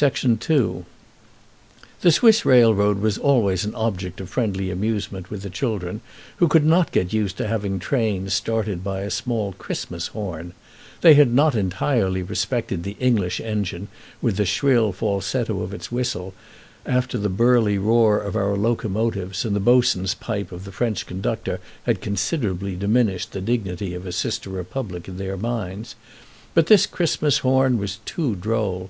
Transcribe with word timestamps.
II 0.00 0.84
The 2.00 2.10
Swiss 2.10 2.46
railroad 2.46 3.00
was 3.02 3.18
always 3.18 3.66
an 3.66 3.74
object 3.74 4.18
of 4.22 4.30
friendly 4.30 4.70
amusement 4.70 5.28
with 5.30 5.42
the 5.42 5.50
children, 5.50 6.00
who 6.36 6.48
could 6.48 6.64
not 6.64 6.90
get 6.90 7.12
used 7.12 7.36
to 7.36 7.46
having 7.46 7.74
the 7.74 7.84
trains 7.84 8.32
started 8.32 8.82
by 8.82 9.00
a 9.02 9.10
small 9.10 9.52
Christmas 9.52 10.06
horn. 10.06 10.54
They 11.02 11.12
had 11.12 11.34
not 11.34 11.54
entirely 11.54 12.22
respected 12.22 12.82
the 12.82 12.96
English 12.98 13.40
engine, 13.42 13.88
with 14.22 14.38
the 14.38 14.46
shrill 14.46 14.90
falsetto 14.90 15.60
of 15.60 15.74
its 15.74 15.92
whistle, 15.92 16.32
after 16.86 17.18
the 17.18 17.28
burly 17.28 17.76
roar 17.76 18.18
of 18.20 18.34
our 18.34 18.56
locomotives; 18.56 19.44
and 19.44 19.54
the 19.54 19.60
boatswain's 19.60 20.14
pipe 20.14 20.50
of 20.50 20.64
the 20.64 20.72
French 20.72 21.04
conductor 21.04 21.60
had 21.84 22.00
considerably 22.00 22.74
diminished 22.74 23.32
the 23.32 23.42
dignity 23.42 23.92
of 23.92 24.06
a 24.06 24.12
sister 24.12 24.48
republic 24.48 25.08
in 25.08 25.18
their 25.18 25.36
minds; 25.36 25.94
but 26.54 26.68
this 26.68 26.86
Christmas 26.86 27.40
horn 27.40 27.76
was 27.76 27.98
too 28.06 28.34
droll. 28.34 28.88